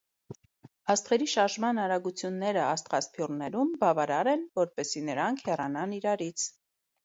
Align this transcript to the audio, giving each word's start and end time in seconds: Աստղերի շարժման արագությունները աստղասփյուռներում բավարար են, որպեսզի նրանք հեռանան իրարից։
Աստղերի 0.93 1.27
շարժման 1.33 1.81
արագությունները 1.83 2.65
աստղասփյուռներում 2.69 3.77
բավարար 3.85 4.33
են, 4.35 4.49
որպեսզի 4.63 5.07
նրանք 5.15 5.49
հեռանան 5.53 5.99
իրարից։ 6.03 6.53